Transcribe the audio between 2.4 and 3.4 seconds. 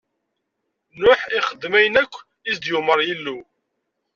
i s-d-yumeṛ Yillu.